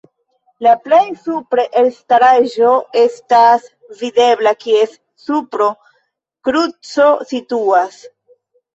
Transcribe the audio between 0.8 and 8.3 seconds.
plej supre elstaraĵo estas videbla, kies supro kruco situas.